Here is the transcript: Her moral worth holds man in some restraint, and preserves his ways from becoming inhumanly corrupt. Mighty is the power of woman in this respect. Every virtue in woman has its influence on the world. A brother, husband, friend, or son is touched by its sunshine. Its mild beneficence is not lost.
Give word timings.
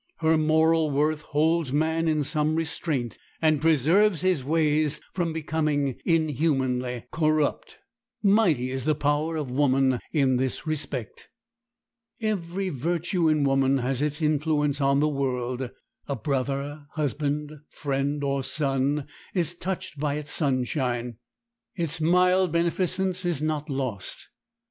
Her 0.17 0.35
moral 0.35 0.89
worth 0.89 1.21
holds 1.21 1.71
man 1.71 2.07
in 2.07 2.23
some 2.23 2.55
restraint, 2.55 3.19
and 3.39 3.61
preserves 3.61 4.21
his 4.21 4.43
ways 4.43 4.99
from 5.13 5.31
becoming 5.31 5.99
inhumanly 6.05 7.03
corrupt. 7.11 7.77
Mighty 8.23 8.71
is 8.71 8.85
the 8.85 8.95
power 8.95 9.35
of 9.35 9.51
woman 9.51 9.99
in 10.11 10.37
this 10.37 10.65
respect. 10.65 11.29
Every 12.19 12.69
virtue 12.69 13.29
in 13.29 13.43
woman 13.43 13.77
has 13.77 14.01
its 14.01 14.23
influence 14.23 14.81
on 14.81 15.01
the 15.01 15.07
world. 15.07 15.69
A 16.07 16.15
brother, 16.15 16.87
husband, 16.93 17.51
friend, 17.69 18.23
or 18.23 18.43
son 18.43 19.05
is 19.35 19.53
touched 19.53 19.99
by 19.99 20.15
its 20.15 20.31
sunshine. 20.31 21.17
Its 21.75 22.01
mild 22.01 22.51
beneficence 22.51 23.23
is 23.23 23.43
not 23.43 23.69
lost. 23.69 24.29